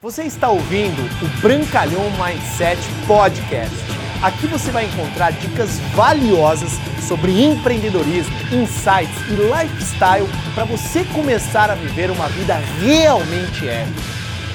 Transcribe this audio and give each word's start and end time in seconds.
Você 0.00 0.22
está 0.22 0.48
ouvindo 0.48 1.02
o 1.02 1.42
Brancalhão 1.42 2.04
Mindset 2.12 2.80
Podcast. 3.04 3.74
Aqui 4.22 4.46
você 4.46 4.70
vai 4.70 4.84
encontrar 4.84 5.32
dicas 5.32 5.80
valiosas 5.96 6.70
sobre 7.08 7.32
empreendedorismo, 7.42 8.32
insights 8.54 9.18
e 9.28 9.34
lifestyle 9.34 10.24
para 10.54 10.64
você 10.66 11.04
começar 11.12 11.68
a 11.68 11.74
viver 11.74 12.12
uma 12.12 12.28
vida 12.28 12.54
realmente 12.80 13.66
épica. 13.66 14.00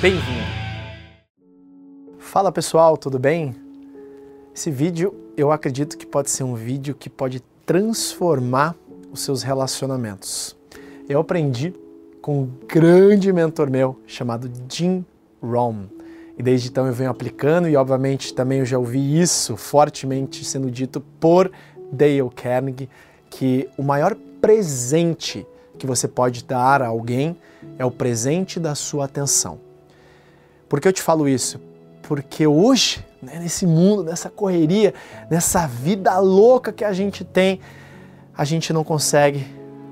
Bem-vindo! 0.01 0.47
Fala 2.19 2.49
pessoal, 2.49 2.95
tudo 2.95 3.19
bem? 3.19 3.53
Esse 4.55 4.71
vídeo 4.71 5.13
eu 5.35 5.51
acredito 5.51 5.97
que 5.97 6.05
pode 6.05 6.29
ser 6.29 6.45
um 6.45 6.55
vídeo 6.55 6.95
que 6.95 7.09
pode 7.09 7.41
transformar 7.65 8.77
os 9.11 9.19
seus 9.19 9.43
relacionamentos. 9.43 10.55
Eu 11.09 11.19
aprendi 11.19 11.73
com 12.21 12.43
um 12.43 12.51
grande 12.65 13.33
mentor 13.33 13.69
meu 13.69 13.99
chamado 14.07 14.49
Jim 14.69 15.05
E 16.37 16.41
desde 16.41 16.69
então 16.69 16.87
eu 16.87 16.93
venho 16.93 17.09
aplicando 17.09 17.67
e 17.67 17.75
obviamente 17.75 18.33
também 18.33 18.59
eu 18.59 18.65
já 18.65 18.77
ouvi 18.77 19.19
isso 19.19 19.55
fortemente 19.55 20.43
sendo 20.43 20.71
dito 20.71 20.99
por 21.19 21.51
Dale 21.91 22.29
Carnegie, 22.35 22.89
que 23.29 23.69
o 23.77 23.83
maior 23.83 24.15
presente 24.41 25.45
que 25.77 25.85
você 25.85 26.07
pode 26.07 26.43
dar 26.43 26.81
a 26.81 26.87
alguém 26.87 27.37
é 27.77 27.85
o 27.85 27.91
presente 27.91 28.59
da 28.59 28.73
sua 28.73 29.05
atenção. 29.05 29.59
Por 30.67 30.79
que 30.79 30.87
eu 30.87 30.93
te 30.93 31.01
falo 31.01 31.27
isso? 31.27 31.59
Porque 32.01 32.47
hoje, 32.47 33.05
né, 33.21 33.39
nesse 33.39 33.65
mundo, 33.65 34.03
nessa 34.03 34.29
correria, 34.29 34.93
nessa 35.29 35.67
vida 35.67 36.17
louca 36.19 36.71
que 36.71 36.83
a 36.83 36.93
gente 36.93 37.23
tem, 37.23 37.59
a 38.35 38.43
gente 38.43 38.73
não 38.73 38.83
consegue 38.83 39.45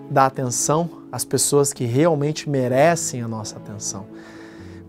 dar 0.10 0.26
atenção 0.26 0.90
às 1.12 1.24
pessoas 1.24 1.72
que 1.72 1.86
realmente 1.86 2.50
merecem 2.50 3.22
a 3.22 3.28
nossa 3.28 3.58
atenção. 3.58 4.06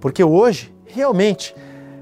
Porque 0.02 0.24
hoje, 0.24 0.74
realmente, 0.84 1.54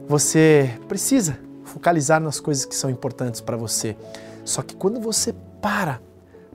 você 0.08 0.70
precisa 0.88 1.38
focalizar 1.64 2.18
nas 2.18 2.40
coisas 2.40 2.64
que 2.64 2.74
são 2.74 2.88
importantes 2.88 3.42
para 3.42 3.58
você. 3.58 3.94
Só 4.42 4.62
que 4.62 4.74
quando 4.74 4.98
você 4.98 5.34
para 5.60 6.00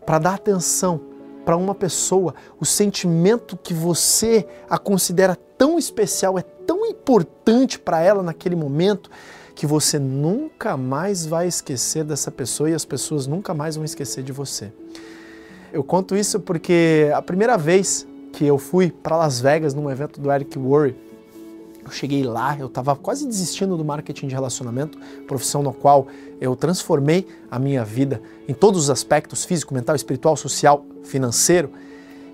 para 0.08 0.18
dar 0.18 0.34
atenção 0.34 1.00
para 1.46 1.56
uma 1.56 1.76
pessoa, 1.76 2.34
o 2.60 2.66
sentimento 2.66 3.56
que 3.56 3.76
você 3.76 4.48
a 4.68 4.80
considera 4.80 5.36
tão 5.36 5.78
especial, 5.78 6.40
é 6.40 6.42
tão 6.42 6.84
importante 6.84 7.78
para 7.78 8.02
ela 8.02 8.24
naquele 8.24 8.56
momento, 8.56 9.12
que 9.54 9.68
você 9.68 10.00
nunca 10.00 10.76
mais 10.76 11.28
vai 11.28 11.48
esquecer 11.48 12.04
dessa 12.04 12.32
pessoa 12.32 12.72
e 12.72 12.74
as 12.74 12.86
pessoas 12.86 13.28
nunca 13.28 13.54
mais 13.54 13.76
vão 13.76 13.86
esquecer 13.86 14.24
de 14.24 14.32
você. 14.32 14.74
Eu 15.72 15.84
conto 15.84 16.16
isso 16.16 16.40
porque 16.40 17.12
a 17.14 17.22
primeira 17.22 17.56
vez 17.56 18.08
que 18.34 18.46
eu 18.46 18.58
fui 18.58 18.90
para 18.90 19.16
Las 19.16 19.40
Vegas 19.40 19.76
num 19.76 19.92
evento 19.92 20.20
do 20.20 20.32
Eric 20.32 20.58
Worre, 20.58 20.96
eu 21.86 21.92
cheguei 21.92 22.24
lá, 22.24 22.58
eu 22.58 22.66
estava 22.66 22.96
quase 22.96 23.28
desistindo 23.28 23.78
do 23.78 23.86
marketing 23.86 24.28
de 24.28 24.34
relacionamento, 24.34 24.98
profissão 25.28 25.62
no 25.62 25.72
qual 25.72 26.08
eu 26.42 26.56
transformei 26.56 27.28
a 27.50 27.60
minha 27.60 27.86
vida 27.86 28.22
em 28.48 28.54
todos 28.54 28.82
os 28.82 28.90
aspectos 28.90 29.46
físico, 29.46 29.74
mental, 29.74 29.96
espiritual, 29.96 30.36
social, 30.36 30.84
financeiro. 31.04 31.70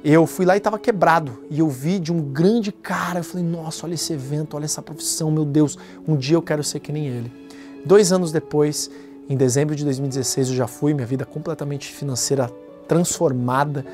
Eu 0.03 0.25
fui 0.25 0.45
lá 0.45 0.55
e 0.55 0.57
estava 0.57 0.79
quebrado 0.79 1.43
e 1.49 1.59
eu 1.59 1.67
vi 1.67 1.99
de 1.99 2.13
um 2.13 2.21
grande 2.21 2.71
cara. 2.71 3.19
Eu 3.19 3.23
falei, 3.23 3.45
nossa, 3.45 3.85
olha 3.85 3.93
esse 3.93 4.13
evento, 4.13 4.55
olha 4.55 4.65
essa 4.65 4.81
profissão, 4.81 5.29
meu 5.29 5.43
Deus, 5.43 5.77
um 6.07 6.15
dia 6.15 6.37
eu 6.37 6.41
quero 6.41 6.63
ser 6.63 6.79
que 6.79 6.91
nem 6.91 7.07
ele. 7.07 7.31
Dois 7.85 8.11
anos 8.11 8.31
depois, 8.31 8.89
em 9.29 9.35
dezembro 9.35 9.75
de 9.75 9.83
2016, 9.83 10.49
eu 10.49 10.55
já 10.55 10.67
fui, 10.67 10.93
minha 10.93 11.05
vida 11.05 11.25
completamente 11.25 11.91
financeira 11.91 12.49
transformada. 12.87 13.85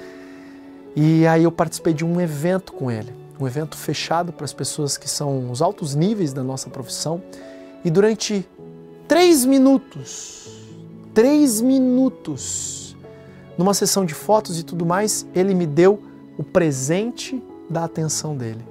E 0.96 1.26
aí 1.26 1.44
eu 1.44 1.52
participei 1.52 1.94
de 1.94 2.06
um 2.06 2.22
evento 2.22 2.72
com 2.74 2.92
ele 2.92 3.27
um 3.40 3.48
evento 3.48 3.78
fechado 3.78 4.32
para 4.34 4.46
as 4.46 4.54
pessoas 4.54 4.98
que 4.98 5.10
são 5.10 5.52
os 5.52 5.62
altos 5.62 5.96
níveis 5.96 6.34
da 6.34 6.44
nossa 6.44 6.70
profissão. 6.70 7.22
E 7.84 7.92
durante 7.92 8.48
três 9.08 9.46
minutos, 9.46 10.50
três 11.14 11.62
minutos, 11.62 12.96
numa 13.58 13.74
sessão 13.74 14.06
de 14.06 14.14
fotos 14.14 14.60
e 14.60 14.64
tudo 14.64 14.86
mais, 14.86 15.26
ele 15.34 15.54
me 15.54 15.66
deu 15.66 16.02
o 16.38 16.44
presente 16.44 17.42
da 17.70 17.84
atenção 17.84 18.36
dele. 18.36 18.66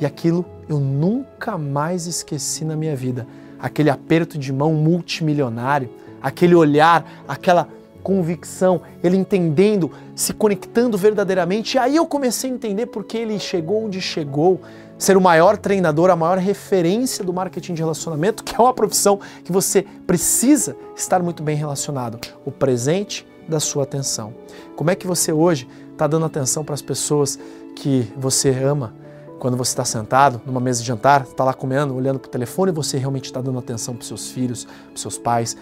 E 0.00 0.06
aquilo 0.06 0.44
eu 0.68 0.78
nunca 0.78 1.58
mais 1.58 2.06
esqueci 2.06 2.64
na 2.64 2.76
minha 2.76 2.94
vida. 2.94 3.26
Aquele 3.58 3.90
aperto 3.90 4.38
de 4.38 4.52
mão 4.52 4.74
multimilionário, 4.74 5.90
aquele 6.22 6.54
olhar, 6.54 7.24
aquela 7.26 7.68
convicção, 8.08 8.80
ele 9.04 9.18
entendendo, 9.18 9.90
se 10.16 10.32
conectando 10.32 10.96
verdadeiramente. 10.96 11.74
E 11.74 11.78
aí 11.78 11.94
eu 11.94 12.06
comecei 12.06 12.50
a 12.50 12.54
entender 12.54 12.86
porque 12.86 13.18
ele 13.18 13.38
chegou 13.38 13.84
onde 13.84 14.00
chegou, 14.00 14.62
ser 14.96 15.14
o 15.14 15.20
maior 15.20 15.58
treinador, 15.58 16.08
a 16.08 16.16
maior 16.16 16.38
referência 16.38 17.22
do 17.22 17.34
marketing 17.34 17.74
de 17.74 17.82
relacionamento, 17.82 18.42
que 18.42 18.56
é 18.56 18.58
uma 18.58 18.72
profissão 18.72 19.20
que 19.44 19.52
você 19.52 19.82
precisa 20.06 20.74
estar 20.96 21.22
muito 21.22 21.42
bem 21.42 21.54
relacionado. 21.54 22.18
O 22.46 22.50
presente 22.50 23.26
da 23.46 23.60
sua 23.60 23.82
atenção. 23.82 24.32
Como 24.74 24.90
é 24.90 24.94
que 24.94 25.06
você 25.06 25.30
hoje 25.30 25.68
está 25.92 26.06
dando 26.06 26.24
atenção 26.24 26.64
para 26.64 26.74
as 26.74 26.80
pessoas 26.80 27.38
que 27.76 28.10
você 28.16 28.48
ama? 28.48 28.94
Quando 29.38 29.54
você 29.54 29.72
está 29.72 29.84
sentado 29.84 30.40
numa 30.46 30.60
mesa 30.60 30.80
de 30.80 30.88
jantar, 30.88 31.24
está 31.24 31.44
lá 31.44 31.52
comendo, 31.52 31.94
olhando 31.94 32.18
para 32.18 32.28
o 32.28 32.30
telefone, 32.30 32.72
você 32.72 32.96
realmente 32.96 33.26
está 33.26 33.42
dando 33.42 33.58
atenção 33.58 33.94
para 33.94 34.06
seus 34.06 34.30
filhos, 34.30 34.64
para 34.64 34.96
seus 34.96 35.18
pais, 35.18 35.58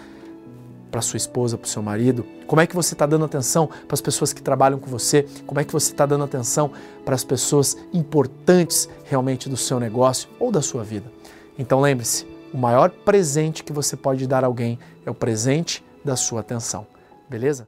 para 0.89 1.01
sua 1.01 1.17
esposa, 1.17 1.57
para 1.57 1.65
o 1.65 1.69
seu 1.69 1.81
marido? 1.81 2.25
Como 2.45 2.61
é 2.61 2.67
que 2.67 2.75
você 2.75 2.93
está 2.93 3.05
dando 3.05 3.25
atenção 3.25 3.67
para 3.67 3.93
as 3.93 4.01
pessoas 4.01 4.33
que 4.33 4.41
trabalham 4.41 4.79
com 4.79 4.87
você? 4.87 5.27
Como 5.45 5.59
é 5.59 5.63
que 5.63 5.71
você 5.71 5.91
está 5.91 6.05
dando 6.05 6.23
atenção 6.23 6.71
para 7.05 7.15
as 7.15 7.23
pessoas 7.23 7.77
importantes 7.93 8.89
realmente 9.05 9.49
do 9.49 9.57
seu 9.57 9.79
negócio 9.79 10.29
ou 10.39 10.51
da 10.51 10.61
sua 10.61 10.83
vida? 10.83 11.11
Então 11.57 11.81
lembre-se, 11.81 12.25
o 12.53 12.57
maior 12.57 12.89
presente 12.89 13.63
que 13.63 13.73
você 13.73 13.95
pode 13.95 14.25
dar 14.27 14.43
a 14.43 14.47
alguém 14.47 14.79
é 15.05 15.11
o 15.11 15.15
presente 15.15 15.83
da 16.03 16.15
sua 16.15 16.39
atenção. 16.39 16.87
Beleza? 17.29 17.67